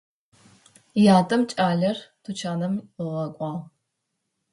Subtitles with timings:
[1.17, 3.61] Ятэм кӏалэр тучанэм ыгъэкӏуагъ.